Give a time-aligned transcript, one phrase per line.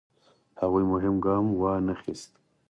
[0.61, 2.31] هغوی مهم ګام وانخیست.